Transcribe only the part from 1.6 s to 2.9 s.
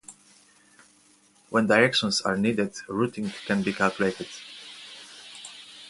directions are needed